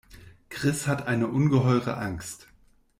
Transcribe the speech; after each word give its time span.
Chris 0.49 0.87
hat 0.87 1.05
eine 1.05 1.27
ungeheure 1.27 1.95
Angst. 1.97 2.47